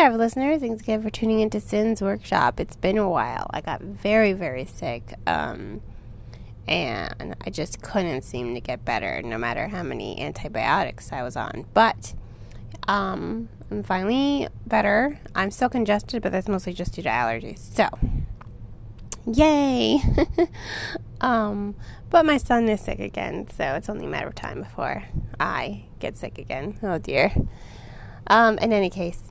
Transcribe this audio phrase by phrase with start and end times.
[0.00, 0.62] there, listeners.
[0.62, 2.58] Thanks again for tuning into Sin's Workshop.
[2.58, 3.46] It's been a while.
[3.50, 5.12] I got very, very sick.
[5.26, 5.82] Um,
[6.66, 11.36] and I just couldn't seem to get better no matter how many antibiotics I was
[11.36, 11.66] on.
[11.74, 12.14] But
[12.88, 15.20] um, I'm finally better.
[15.34, 17.58] I'm still congested, but that's mostly just due to allergies.
[17.58, 17.90] So,
[19.30, 20.00] yay!
[21.20, 21.74] um,
[22.08, 25.04] but my son is sick again, so it's only a matter of time before
[25.38, 26.78] I get sick again.
[26.82, 27.34] Oh dear.
[28.28, 29.29] Um, in any case,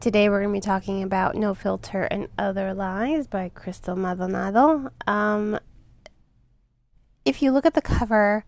[0.00, 4.90] today we're going to be talking about No Filter and Other Lies by Crystal Maldonado.
[5.06, 5.60] Um,
[7.26, 8.46] if you look at the cover,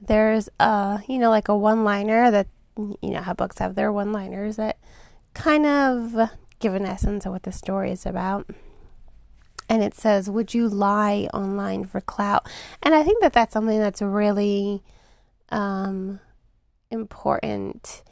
[0.00, 2.46] there's a, you know, like a one liner that,
[2.76, 4.78] you know, how books have their one liners that
[5.32, 8.50] kind of give an essence of what the story is about.
[9.70, 12.46] And it says, Would you lie online for clout?
[12.82, 14.82] And I think that that's something that's really
[15.48, 16.20] um,
[16.90, 18.02] important.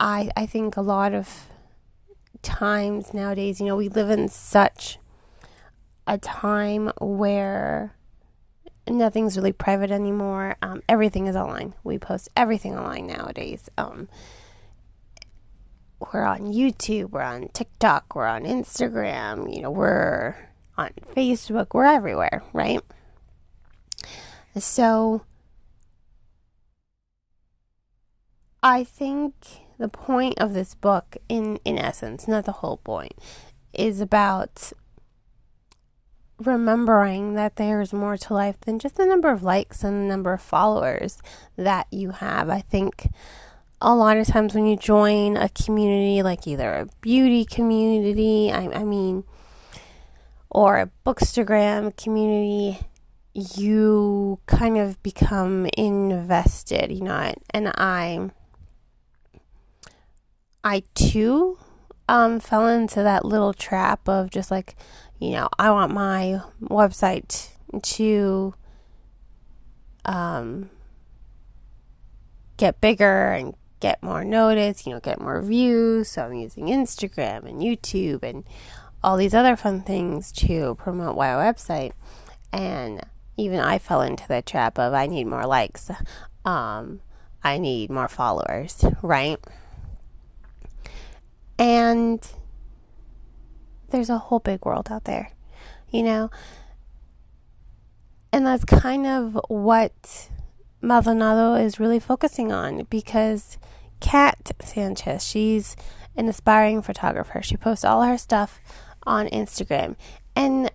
[0.00, 1.51] I, I think a lot of
[2.42, 4.98] times nowadays, you know, we live in such
[6.06, 7.94] a time where
[8.88, 10.56] nothing's really private anymore.
[10.62, 11.74] Um, everything is online.
[11.84, 13.68] We post everything online nowadays.
[13.78, 14.08] Um,
[16.12, 20.34] we're on YouTube, we're on TikTok, we're on Instagram, you know, we're
[20.76, 22.80] on Facebook, we're everywhere, right?
[24.58, 25.22] So
[28.62, 29.34] I think
[29.82, 33.14] the point of this book in in essence, not the whole point,
[33.72, 34.72] is about
[36.38, 40.32] remembering that there's more to life than just the number of likes and the number
[40.32, 41.18] of followers
[41.56, 42.48] that you have.
[42.48, 43.08] I think
[43.80, 48.68] a lot of times when you join a community, like either a beauty community, I,
[48.68, 49.24] I mean,
[50.48, 52.78] or a bookstagram community,
[53.34, 58.30] you kind of become invested, you know, and I,
[60.64, 61.58] I too,
[62.08, 64.76] um, fell into that little trap of just like,
[65.18, 67.50] you know, I want my website
[67.82, 68.54] to
[70.04, 70.70] um,
[72.56, 76.10] get bigger and get more notice, you know, get more views.
[76.10, 78.44] So I'm using Instagram and YouTube and
[79.02, 81.92] all these other fun things to promote my website.
[82.52, 83.04] And
[83.36, 85.90] even I fell into the trap of I need more likes.
[86.44, 87.00] Um,
[87.42, 89.38] I need more followers, right?
[91.62, 92.28] And
[93.90, 95.30] there's a whole big world out there,
[95.90, 96.28] you know?
[98.32, 100.28] And that's kind of what
[100.80, 103.58] Maldonado is really focusing on because
[104.00, 105.76] Kat Sanchez, she's
[106.16, 107.40] an aspiring photographer.
[107.42, 108.60] She posts all her stuff
[109.04, 109.94] on Instagram
[110.34, 110.68] and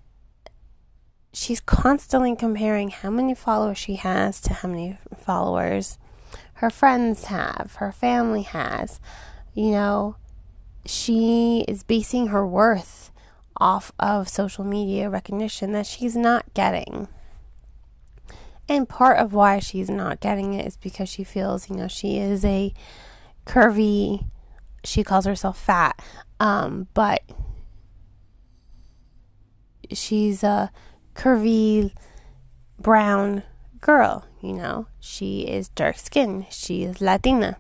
[1.34, 5.98] she's constantly comparing how many followers she has to how many followers
[6.54, 9.02] her friends have, her family has.
[9.54, 10.16] You know,
[10.90, 13.12] she is basing her worth
[13.58, 17.08] off of social media recognition that she's not getting.
[18.70, 22.18] And part of why she's not getting it is because she feels, you know, she
[22.20, 22.74] is a
[23.46, 24.28] curvy,
[24.84, 26.02] she calls herself fat,
[26.40, 27.24] um, but
[29.92, 30.72] she's a
[31.16, 31.94] curvy
[32.80, 33.44] brown
[33.80, 34.88] girl, you know.
[35.00, 37.58] She is dark skinned, she is Latina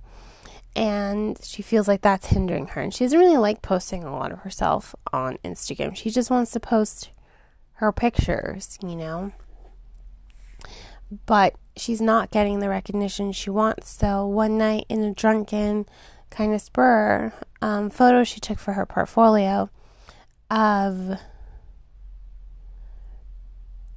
[0.77, 2.81] and she feels like that's hindering her.
[2.81, 5.95] And she doesn't really like posting a lot of herself on Instagram.
[5.95, 7.09] She just wants to post
[7.73, 9.31] her pictures, you know.
[11.25, 13.89] But she's not getting the recognition she wants.
[13.89, 15.87] So one night in a drunken
[16.29, 19.71] kind of spur um, photo she took for her portfolio
[20.51, 21.17] of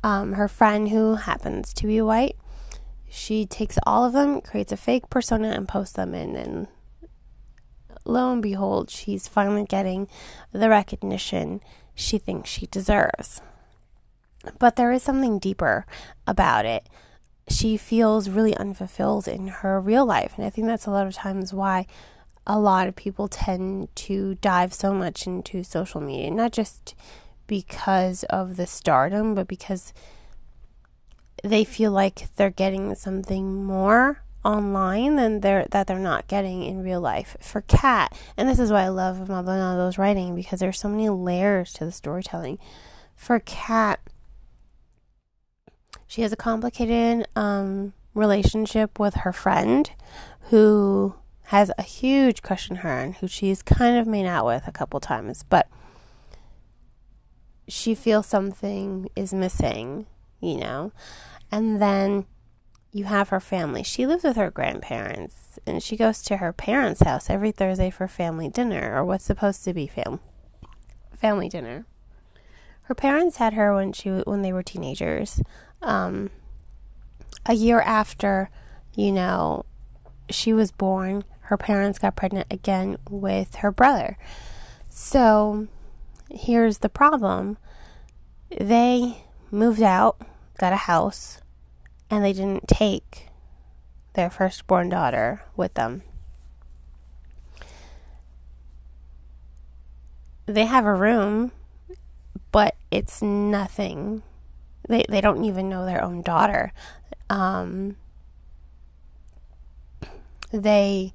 [0.03, 2.37] um, her friend who happens to be white
[3.11, 6.37] she takes all of them, creates a fake persona, and posts them in.
[6.37, 6.69] And
[8.05, 10.09] lo and behold, she's finally getting
[10.53, 11.61] the recognition
[11.95, 13.43] she thinks she deserves.
[14.59, 15.85] But there is something deeper
[16.27, 16.89] about it.
[17.49, 20.35] She feels really unfulfilled in her real life.
[20.37, 21.87] And I think that's a lot of times why
[22.47, 26.95] a lot of people tend to dive so much into social media, not just
[27.49, 29.93] because of the stardom, but because
[31.43, 36.83] they feel like they're getting something more online than they're that they're not getting in
[36.83, 37.37] real life.
[37.41, 41.73] For Kat and this is why I love Maldonado's writing because there's so many layers
[41.75, 42.59] to the storytelling.
[43.15, 44.01] For Kat
[46.07, 49.91] she has a complicated um, relationship with her friend
[50.49, 51.15] who
[51.45, 54.73] has a huge crush on her and who she's kind of made out with a
[54.73, 55.69] couple times, but
[57.69, 60.07] she feels something is missing,
[60.41, 60.93] you know.
[61.51, 62.27] And then
[62.93, 63.83] you have her family.
[63.83, 68.09] She lives with her grandparents and she goes to her parents' house every Thursday for
[68.09, 70.21] family dinner or what's supposed to be fam-
[71.17, 71.87] family dinner.
[72.83, 75.41] Her parents had her when she when they were teenagers.
[75.81, 76.31] Um,
[77.47, 78.51] a year after,
[78.97, 79.65] you know,
[80.29, 84.19] she was born, her parents got pregnant again with her brother.
[84.89, 85.69] So,
[86.31, 87.59] here's the problem.
[88.51, 90.21] They moved out,
[90.59, 91.41] got a house,
[92.11, 93.29] and they didn't take
[94.15, 96.03] their firstborn daughter with them.
[100.47, 101.53] They have a room,
[102.51, 104.23] but it's nothing.
[104.89, 106.73] They they don't even know their own daughter.
[107.29, 107.97] Um,
[110.51, 111.15] they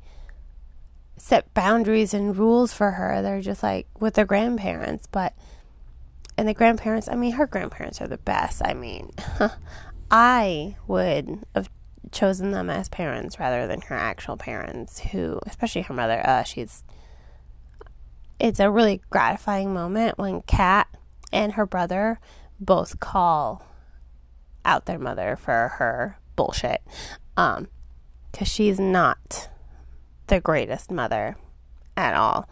[1.18, 3.22] set boundaries and rules for her.
[3.22, 5.34] They're just like with their grandparents, but
[6.38, 8.62] and the grandparents, I mean, her grandparents are the best.
[8.64, 9.12] I mean,
[10.12, 11.70] I would have
[12.12, 16.84] chosen them as parents rather than her actual parents, who, especially her mother, uh, she's.
[18.38, 20.88] It's a really gratifying moment when Kat
[21.32, 22.20] and her brother
[22.60, 23.66] both call
[24.66, 26.82] out their mother for her bullshit.
[27.38, 27.70] Um,
[28.32, 29.50] because she's not
[30.28, 31.38] the greatest mother
[31.96, 32.50] at all.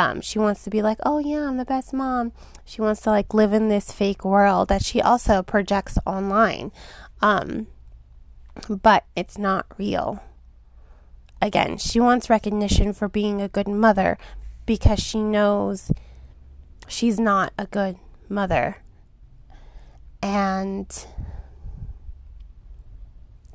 [0.00, 2.32] Um, she wants to be like, oh yeah, I'm the best mom.
[2.64, 6.72] She wants to like live in this fake world that she also projects online.
[7.20, 7.66] Um,
[8.66, 10.22] but it's not real.
[11.42, 14.16] Again, she wants recognition for being a good mother
[14.64, 15.92] because she knows
[16.88, 18.78] she's not a good mother.
[20.22, 20.88] And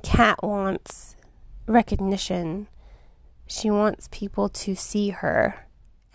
[0.04, 1.16] Kat wants
[1.66, 2.68] recognition.
[3.48, 5.65] She wants people to see her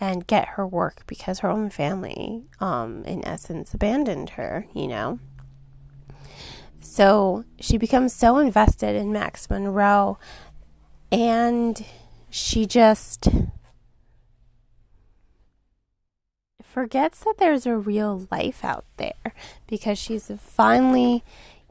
[0.02, 5.20] and get her work because her own family, um, in essence, abandoned her, you know?
[6.80, 10.18] So she becomes so invested in Max Monroe
[11.12, 11.86] and
[12.30, 13.28] she just
[16.60, 19.32] forgets that there's a real life out there
[19.68, 21.22] because she's finally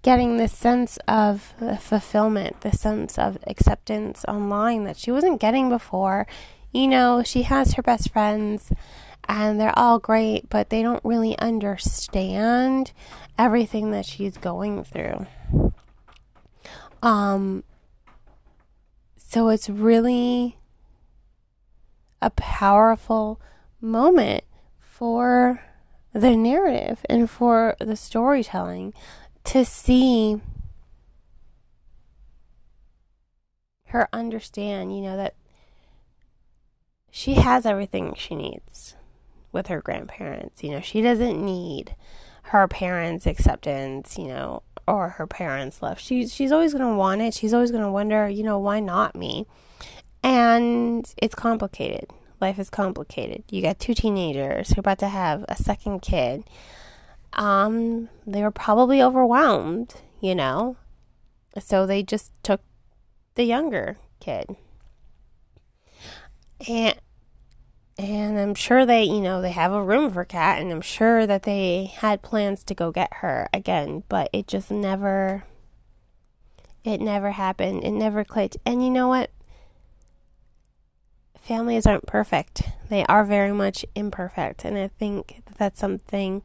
[0.04, 6.26] getting this sense of fulfillment, the sense of acceptance online that she wasn't getting before
[6.72, 8.72] you know, she has her best friends
[9.28, 12.92] and they're all great, but they don't really understand
[13.38, 15.26] everything that she's going through.
[17.02, 17.64] Um
[19.18, 20.58] so it's really
[22.22, 23.40] a powerful
[23.80, 24.44] moment
[24.80, 25.62] for
[26.14, 28.94] the narrative and for the storytelling
[29.46, 30.42] to see
[33.86, 35.34] her understand, you know, that
[37.12, 38.96] she has everything she needs
[39.52, 40.64] with her grandparents.
[40.64, 41.96] You know, she doesn't need
[42.44, 46.00] her parents' acceptance, you know, or her parents' love.
[46.00, 47.34] She's she's always gonna want it.
[47.34, 49.46] She's always gonna wonder, you know, why not me?
[50.24, 52.10] And it's complicated.
[52.40, 53.44] Life is complicated.
[53.52, 56.44] You got two teenagers who are about to have a second kid.
[57.34, 60.78] Um, they were probably overwhelmed, you know.
[61.60, 62.62] So they just took
[63.36, 64.56] the younger kid
[66.68, 66.96] and
[67.98, 71.28] and I'm sure they, you know, they have a room for Kat, and I'm sure
[71.28, 75.44] that they had plans to go get her again, but it just never,
[76.84, 77.84] it never happened.
[77.84, 78.58] It never clicked.
[78.66, 79.30] And you know what?
[81.40, 82.64] Families aren't perfect.
[82.90, 86.42] They are very much imperfect, and I think that that's something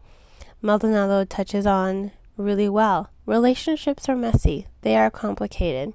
[0.61, 3.11] Maldonado touches on really well.
[3.25, 4.67] Relationships are messy.
[4.83, 5.95] They are complicated.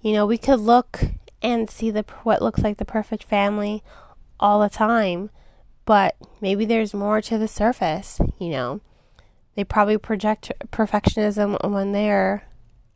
[0.00, 1.04] You know, we could look
[1.44, 3.82] and see the what looks like the perfect family
[4.40, 5.30] all the time,
[5.84, 8.80] but maybe there's more to the surface, you know.
[9.54, 12.48] They probably project perfectionism when they're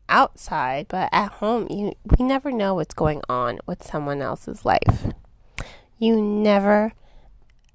[0.09, 5.13] outside, but at home, you we never know what's going on with someone else's life.
[5.99, 6.93] You never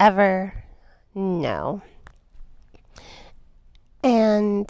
[0.00, 0.64] ever
[1.14, 1.82] know.
[4.02, 4.68] And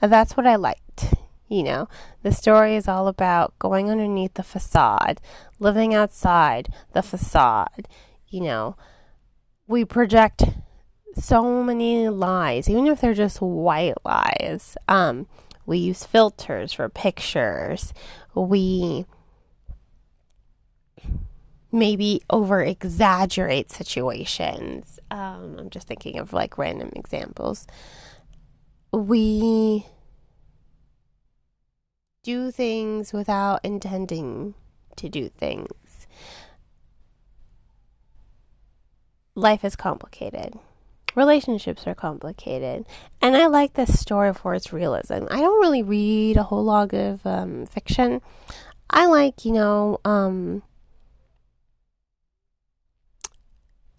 [0.00, 1.14] that's what I liked.
[1.48, 1.88] You know,
[2.22, 5.20] the story is all about going underneath the facade,
[5.58, 7.88] living outside the facade.
[8.28, 8.76] You know,
[9.66, 10.44] we project
[11.14, 14.76] so many lies, even if they're just white lies.
[14.86, 15.26] Um,
[15.64, 17.92] we use filters for pictures.
[18.34, 19.06] We
[21.72, 24.98] maybe over exaggerate situations.
[25.10, 27.66] Um, I'm just thinking of like random examples.
[28.92, 29.86] We
[32.28, 34.52] do things without intending
[34.96, 36.06] to do things.
[39.34, 40.58] Life is complicated.
[41.14, 42.84] relationships are complicated.
[43.22, 45.24] And I like this story for its realism.
[45.30, 48.20] I don't really read a whole lot of um, fiction.
[48.90, 50.62] I like, you know, um,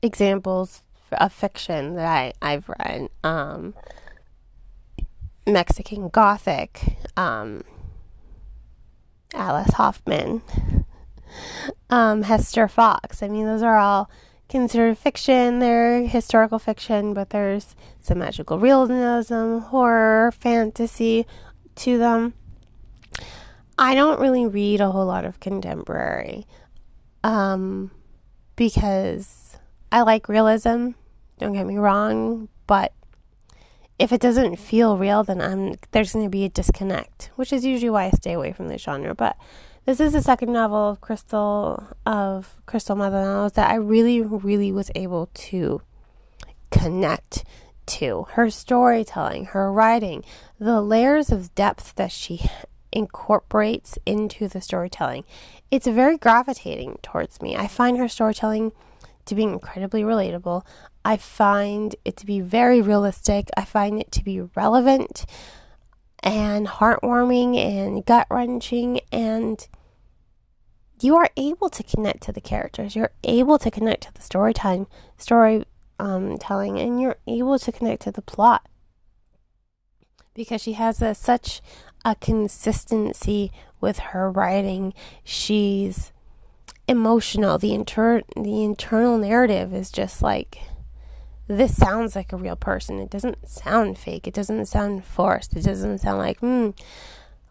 [0.03, 3.09] examples of fiction that I, I've read.
[3.23, 3.73] Um,
[5.47, 7.63] Mexican Gothic, um,
[9.33, 10.41] Alice Hoffman,
[11.89, 13.21] um, Hester Fox.
[13.21, 14.09] I mean, those are all
[14.47, 15.59] considered fiction.
[15.59, 21.25] They're historical fiction, but there's some magical realism, horror, fantasy
[21.75, 22.33] to them.
[23.77, 26.45] I don't really read a whole lot of contemporary
[27.23, 27.91] um,
[28.55, 29.57] because
[29.91, 30.89] I like realism.
[31.37, 32.91] Don't get me wrong, but
[33.99, 37.65] if it doesn't feel real, then I'm there's going to be a disconnect, which is
[37.65, 39.13] usually why I stay away from the genre.
[39.13, 39.35] But
[39.85, 44.89] this is the second novel of Crystal of Crystal Maldonado's that I really, really was
[44.95, 45.81] able to
[46.71, 47.43] connect
[47.87, 48.25] to.
[48.31, 50.23] Her storytelling, her writing,
[50.59, 52.49] the layers of depth that she
[52.91, 55.25] incorporates into the storytelling.
[55.69, 57.55] It's very gravitating towards me.
[57.55, 58.71] I find her storytelling
[59.25, 60.65] to be incredibly relatable.
[61.09, 63.49] I find it to be very realistic.
[63.57, 65.25] I find it to be relevant
[66.19, 68.99] and heartwarming and gut wrenching.
[69.11, 69.67] And
[71.01, 72.95] you are able to connect to the characters.
[72.95, 74.85] You're able to connect to the storytelling,
[75.17, 75.65] story
[75.97, 78.67] um, telling, and you're able to connect to the plot
[80.35, 81.59] because she has a, such
[82.05, 83.51] a consistency
[83.81, 84.93] with her writing.
[85.23, 86.11] She's
[86.87, 87.57] emotional.
[87.57, 90.59] The inter the internal narrative is just like
[91.49, 92.99] this sounds like a real person.
[92.99, 94.27] It doesn't sound fake.
[94.27, 95.55] It doesn't sound forced.
[95.55, 96.69] It doesn't sound like, hmm,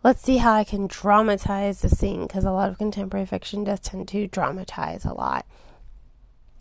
[0.04, 3.80] let's see how I can dramatize the scene because a lot of contemporary fiction does
[3.80, 5.46] tend to dramatize a lot,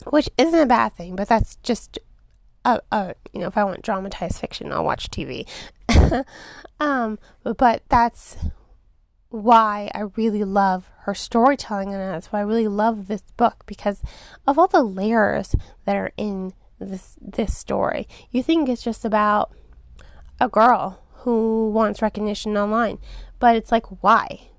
[0.10, 2.00] which isn't a bad thing, but that's just
[2.66, 5.48] a, a you know, if I want dramatized fiction, I'll watch TV.
[6.80, 8.36] um, but that's
[9.30, 14.02] why I really love her storytelling, and that's why I really love this book because
[14.48, 18.08] of all the layers that are in this this story.
[18.32, 19.52] You think it's just about
[20.40, 23.00] a girl who wants recognition online,
[23.40, 24.50] but it's like why?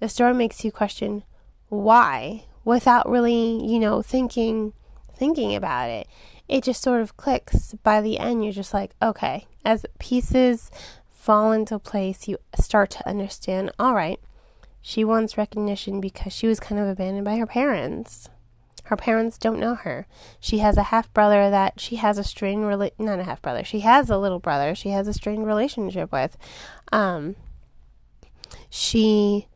[0.00, 1.24] The story makes you question
[1.68, 4.72] why without really, you know, thinking
[5.14, 6.06] thinking about it.
[6.48, 10.70] It just sort of clicks by the end you're just like, okay, as pieces
[11.08, 14.18] fall into place, you start to understand all right,
[14.80, 18.28] she wants recognition because she was kind of abandoned by her parents.
[18.90, 20.08] Her parents don't know her.
[20.40, 23.62] She has a half brother that she has a strained rela- not a half brother.
[23.62, 26.36] She has a little brother she has a strained relationship with.
[26.90, 27.36] Um,
[28.68, 29.46] she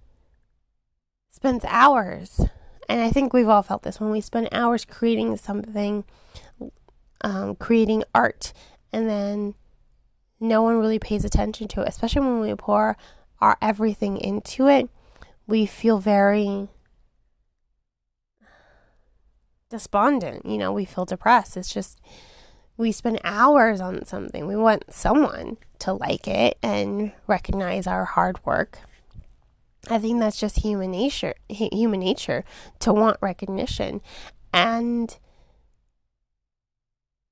[1.33, 2.43] spends hours,
[2.89, 6.05] and I think we've all felt this when we spend hours creating something,
[7.23, 8.53] um, creating art,
[8.93, 9.57] and then
[10.39, 12.97] no one really pays attention to it, especially when we pour
[13.41, 14.89] our everything into it.
[15.49, 16.69] We feel very
[19.71, 21.57] despondent, you know, we feel depressed.
[21.57, 22.01] It's just
[22.77, 24.47] we spend hours on something.
[24.47, 28.79] We want someone to like it and recognize our hard work.
[29.89, 32.45] I think that's just human nature, human nature
[32.81, 34.01] to want recognition.
[34.53, 35.17] And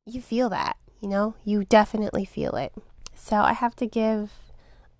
[0.06, 2.72] you feel that, you know, you definitely feel it.
[3.14, 4.32] So I have to give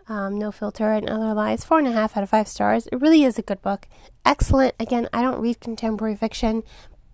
[0.09, 2.87] um, No Filter and Other Lies four and a half out of five stars.
[2.87, 3.87] It really is a good book.
[4.25, 4.75] Excellent.
[4.81, 6.63] Again, I don't read contemporary fiction,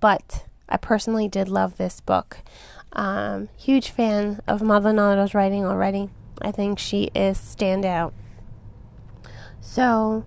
[0.00, 2.38] but I personally did love this book.
[2.92, 6.10] Um, huge fan of Maldonado's writing already.
[6.40, 8.12] I think she is standout.
[9.60, 10.24] So,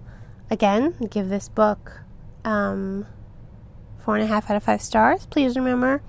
[0.50, 2.02] again, give this book
[2.44, 3.06] um,
[3.98, 5.26] four and a half out of five stars.
[5.28, 6.02] Please remember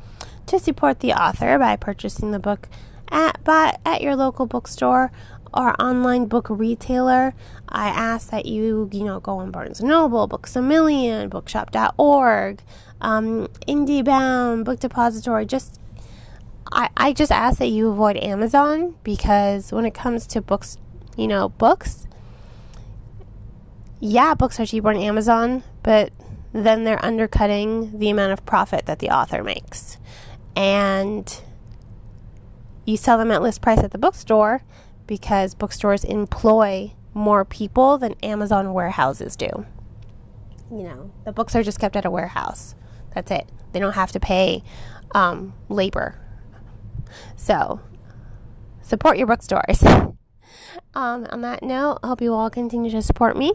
[0.47, 2.69] to support the author by purchasing the book
[3.11, 5.12] at but at your local bookstore
[5.54, 7.35] or online book retailer.
[7.69, 12.61] I ask that you, you know, go on Barnes & Noble, Books A Million, Bookshop.org,
[13.03, 15.45] um, IndieBound, Book Depository.
[15.45, 15.79] Just,
[16.71, 20.79] I, I just ask that you avoid Amazon because when it comes to books,
[21.17, 22.07] you know, books,
[24.01, 26.13] yeah, books are cheaper on Amazon, but
[26.53, 29.99] then they're undercutting the amount of profit that the author makes.
[30.55, 31.43] And
[32.85, 34.63] you sell them at list price at the bookstore
[35.07, 39.67] because bookstores employ more people than Amazon warehouses do.
[40.71, 42.75] You know, the books are just kept at a warehouse.
[43.14, 43.49] That's it.
[43.73, 44.62] They don't have to pay
[45.14, 46.19] um, labor.
[47.37, 47.81] So,
[48.83, 49.83] support your bookstores.
[50.95, 53.52] um, on that note, I hope you all continue to support me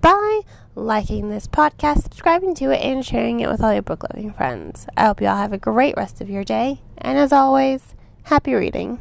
[0.00, 0.40] by
[0.74, 4.86] liking this podcast, subscribing to it, and sharing it with all your book loving friends.
[4.96, 6.80] I hope you all have a great rest of your day.
[6.98, 8.98] And as always, Happy reading.